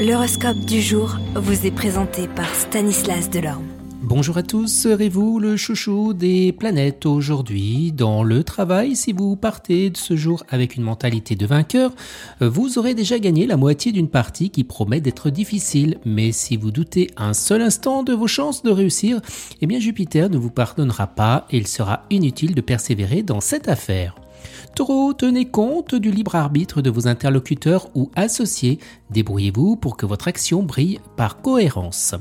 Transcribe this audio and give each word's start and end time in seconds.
L'horoscope 0.00 0.60
du 0.60 0.80
jour 0.80 1.18
vous 1.34 1.66
est 1.66 1.70
présenté 1.70 2.26
par 2.26 2.48
Stanislas 2.54 3.28
Delorme. 3.28 3.66
Bonjour 4.00 4.38
à 4.38 4.42
tous, 4.42 4.66
serez-vous 4.66 5.38
le 5.38 5.58
chouchou 5.58 6.14
des 6.14 6.52
planètes 6.52 7.04
aujourd'hui? 7.04 7.92
Dans 7.92 8.22
le 8.22 8.42
travail, 8.42 8.96
si 8.96 9.12
vous 9.12 9.36
partez 9.36 9.90
de 9.90 9.98
ce 9.98 10.16
jour 10.16 10.42
avec 10.48 10.76
une 10.76 10.84
mentalité 10.84 11.36
de 11.36 11.44
vainqueur, 11.44 11.92
vous 12.40 12.78
aurez 12.78 12.94
déjà 12.94 13.18
gagné 13.18 13.46
la 13.46 13.58
moitié 13.58 13.92
d'une 13.92 14.08
partie 14.08 14.48
qui 14.48 14.64
promet 14.64 15.02
d'être 15.02 15.28
difficile. 15.28 15.98
Mais 16.06 16.32
si 16.32 16.56
vous 16.56 16.70
doutez 16.70 17.10
un 17.18 17.34
seul 17.34 17.60
instant 17.60 18.02
de 18.02 18.14
vos 18.14 18.26
chances 18.26 18.62
de 18.62 18.70
réussir, 18.70 19.20
eh 19.60 19.66
bien 19.66 19.80
Jupiter 19.80 20.30
ne 20.30 20.38
vous 20.38 20.50
pardonnera 20.50 21.08
pas 21.08 21.46
et 21.50 21.58
il 21.58 21.66
sera 21.66 22.04
inutile 22.08 22.54
de 22.54 22.62
persévérer 22.62 23.22
dans 23.22 23.42
cette 23.42 23.68
affaire. 23.68 24.14
Taureau, 24.74 25.12
tenez 25.12 25.46
compte 25.46 25.94
du 25.94 26.10
libre 26.10 26.34
arbitre 26.34 26.82
de 26.82 26.90
vos 26.90 27.08
interlocuteurs 27.08 27.88
ou 27.94 28.10
associés. 28.14 28.78
Débrouillez-vous 29.10 29.76
pour 29.76 29.96
que 29.96 30.06
votre 30.06 30.28
action 30.28 30.62
brille 30.62 31.00
par 31.16 31.40
cohérence. 31.40 32.14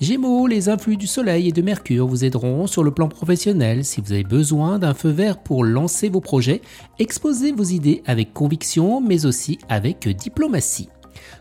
Gémeaux, 0.00 0.46
les 0.46 0.68
influx 0.68 0.96
du 0.96 1.06
Soleil 1.06 1.48
et 1.48 1.52
de 1.52 1.62
Mercure 1.62 2.06
vous 2.06 2.24
aideront 2.24 2.66
sur 2.66 2.84
le 2.84 2.90
plan 2.90 3.08
professionnel. 3.08 3.84
Si 3.84 4.00
vous 4.00 4.12
avez 4.12 4.24
besoin 4.24 4.78
d'un 4.78 4.94
feu 4.94 5.10
vert 5.10 5.38
pour 5.38 5.64
lancer 5.64 6.08
vos 6.08 6.20
projets, 6.20 6.60
exposez 6.98 7.52
vos 7.52 7.64
idées 7.64 8.02
avec 8.06 8.32
conviction 8.32 9.00
mais 9.00 9.26
aussi 9.26 9.58
avec 9.68 10.08
diplomatie. 10.08 10.88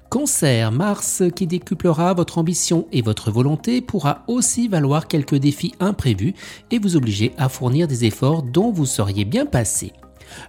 Cancer, 0.09 0.71
Mars 0.71 1.23
qui 1.35 1.47
décuplera 1.47 2.13
votre 2.13 2.37
ambition 2.37 2.87
et 2.91 3.01
votre 3.01 3.31
volonté 3.31 3.81
pourra 3.81 4.23
aussi 4.27 4.67
valoir 4.67 5.07
quelques 5.07 5.35
défis 5.35 5.73
imprévus 5.79 6.34
et 6.71 6.79
vous 6.79 6.95
obliger 6.95 7.34
à 7.37 7.49
fournir 7.49 7.87
des 7.87 8.05
efforts 8.05 8.43
dont 8.43 8.71
vous 8.71 8.85
seriez 8.85 9.25
bien 9.25 9.45
passé. 9.45 9.91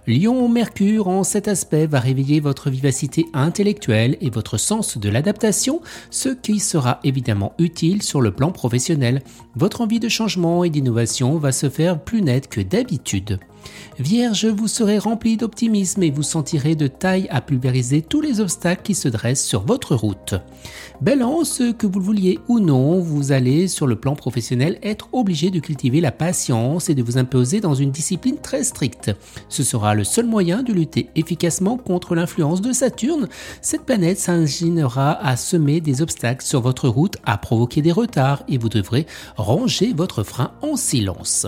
Lion 0.07 0.47
Mercure 0.49 1.07
en 1.07 1.23
cet 1.23 1.47
aspect 1.47 1.87
va 1.87 1.99
réveiller 1.99 2.39
votre 2.39 2.69
vivacité 2.69 3.25
intellectuelle 3.33 4.17
et 4.21 4.29
votre 4.29 4.57
sens 4.57 4.97
de 4.97 5.09
l'adaptation, 5.09 5.81
ce 6.09 6.29
qui 6.29 6.59
sera 6.59 6.99
évidemment 7.03 7.53
utile 7.59 8.03
sur 8.03 8.21
le 8.21 8.31
plan 8.31 8.51
professionnel. 8.51 9.21
Votre 9.55 9.81
envie 9.81 9.99
de 9.99 10.09
changement 10.09 10.63
et 10.63 10.69
d'innovation 10.69 11.37
va 11.37 11.51
se 11.51 11.69
faire 11.69 11.99
plus 11.99 12.21
nette 12.21 12.47
que 12.47 12.61
d'habitude. 12.61 13.39
Vierge, 13.99 14.45
vous 14.45 14.67
serez 14.67 14.99
rempli 14.99 15.37
d'optimisme 15.37 16.03
et 16.03 16.11
vous 16.11 16.23
sentirez 16.23 16.75
de 16.75 16.87
taille 16.87 17.27
à 17.31 17.41
pulvériser 17.41 18.01
tous 18.01 18.21
les 18.21 18.39
obstacles 18.39 18.83
qui 18.83 18.93
se 18.93 19.07
dressent 19.07 19.45
sur 19.45 19.65
votre 19.65 19.95
route. 19.95 20.35
Balance, 21.01 21.61
que 21.77 21.87
vous 21.87 21.99
le 21.99 22.05
vouliez 22.05 22.39
ou 22.47 22.59
non, 22.59 22.99
vous 22.99 23.31
allez 23.31 23.67
sur 23.67 23.87
le 23.87 23.95
plan 23.95 24.15
professionnel 24.15 24.79
être 24.83 25.09
obligé 25.13 25.49
de 25.49 25.59
cultiver 25.59 26.01
la 26.01 26.11
patience 26.11 26.89
et 26.89 26.95
de 26.95 27.03
vous 27.03 27.17
imposer 27.17 27.59
dans 27.59 27.75
une 27.75 27.91
discipline 27.91 28.37
très 28.37 28.63
stricte. 28.63 29.11
Ce 29.49 29.63
sera 29.63 29.95
le 29.95 30.03
seul 30.03 30.25
moyen 30.25 30.63
de 30.63 30.73
lutter 30.73 31.09
efficacement 31.15 31.77
contre 31.77 32.15
l'influence 32.15 32.61
de 32.61 32.71
Saturne. 32.71 33.27
Cette 33.61 33.85
planète 33.85 34.19
s'inclinera 34.19 35.13
à 35.13 35.37
semer 35.37 35.81
des 35.81 36.01
obstacles 36.01 36.45
sur 36.45 36.61
votre 36.61 36.87
route, 36.87 37.17
à 37.25 37.37
provoquer 37.37 37.81
des 37.81 37.91
retards 37.91 38.43
et 38.47 38.57
vous 38.57 38.69
devrez 38.69 39.05
ranger 39.35 39.93
votre 39.95 40.23
frein 40.23 40.51
en 40.61 40.75
silence. 40.75 41.47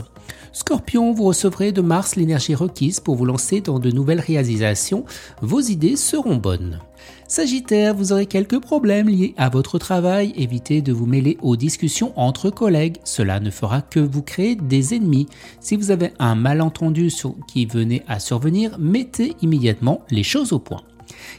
Scorpion, 0.51 1.13
vous 1.13 1.25
recevrez 1.25 1.71
de 1.71 1.81
Mars 1.81 2.08
l'énergie 2.15 2.55
requise 2.55 2.99
pour 2.99 3.15
vous 3.15 3.25
lancer 3.25 3.61
dans 3.61 3.79
de 3.79 3.91
nouvelles 3.91 4.19
réalisations. 4.19 5.05
Vos 5.41 5.61
idées 5.61 5.95
seront 5.95 6.35
bonnes. 6.35 6.79
Sagittaire, 7.27 7.93
vous 7.93 8.11
aurez 8.11 8.25
quelques 8.25 8.59
problèmes 8.59 9.07
liés 9.07 9.35
à 9.37 9.49
votre 9.49 9.77
travail. 9.77 10.33
Évitez 10.35 10.81
de 10.81 10.91
vous 10.91 11.05
mêler 11.05 11.37
aux 11.41 11.55
discussions 11.55 12.11
entre 12.15 12.49
collègues. 12.49 12.97
Cela 13.03 13.39
ne 13.39 13.51
fera 13.51 13.81
que 13.81 13.99
vous 13.99 14.23
créer 14.23 14.55
des 14.55 14.95
ennemis. 14.95 15.27
Si 15.59 15.75
vous 15.75 15.91
avez 15.91 16.11
un 16.19 16.35
malentendu 16.35 17.11
qui 17.47 17.65
venait 17.65 18.03
à 18.07 18.19
survenir, 18.19 18.77
mettez 18.79 19.35
immédiatement 19.41 20.01
les 20.09 20.23
choses 20.23 20.53
au 20.53 20.59
point. 20.59 20.81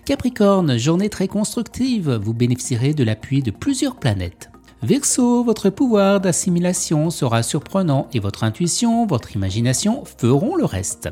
Capricorne, 0.05 0.77
journée 0.77 1.09
très 1.09 1.29
constructive. 1.29 2.11
Vous 2.23 2.35
bénéficierez 2.35 2.95
de 2.95 3.05
l'appui 3.05 3.43
de 3.43 3.51
plusieurs 3.51 3.97
planètes. 3.97 4.51
Verseau, 4.83 5.45
votre 5.45 5.69
pouvoir 5.69 6.21
d'assimilation 6.21 7.11
sera 7.11 7.43
surprenant 7.43 8.09
et 8.15 8.19
votre 8.19 8.45
intuition, 8.45 9.07
votre 9.07 9.37
imagination 9.37 10.05
feront 10.05 10.57
le 10.57 10.65
reste. 10.65 11.11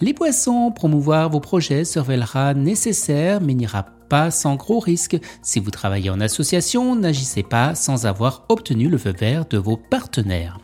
Les 0.00 0.14
poissons, 0.14 0.72
promouvoir 0.72 1.28
vos 1.28 1.40
projets 1.40 1.84
se 1.84 1.98
révélera 1.98 2.54
nécessaire 2.54 3.42
mais 3.42 3.52
n'ira 3.52 3.84
pas 4.08 4.30
sans 4.30 4.56
gros 4.56 4.78
risques. 4.78 5.18
Si 5.42 5.60
vous 5.60 5.70
travaillez 5.70 6.08
en 6.08 6.20
association, 6.20 6.96
n'agissez 6.96 7.42
pas 7.42 7.74
sans 7.74 8.06
avoir 8.06 8.46
obtenu 8.48 8.88
le 8.88 8.96
feu 8.96 9.12
vert 9.12 9.44
de 9.50 9.58
vos 9.58 9.76
partenaires. 9.76 10.58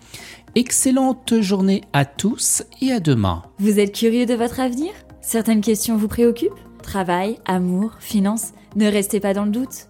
Excellente 0.55 1.41
journée 1.41 1.83
à 1.93 2.07
tous 2.07 2.63
et 2.81 2.91
à 2.91 3.01
demain. 3.01 3.43
Vous 3.59 3.79
êtes 3.79 3.95
curieux 3.95 4.25
de 4.25 4.35
votre 4.35 4.61
avenir? 4.61 4.93
Certaines 5.21 5.61
questions 5.61 5.99
vous 5.99 6.09
préoccupent? 6.09 6.59
Travail, 6.83 7.39
amour, 7.45 7.93
finances 8.01 8.53
Ne 8.77 8.91
restez 8.91 9.21
pas 9.21 9.35
dans 9.35 9.45
le 9.45 9.51
doute. 9.51 9.90